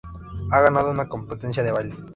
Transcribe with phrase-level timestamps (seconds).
[0.51, 1.95] Ha ganado una competición de baile.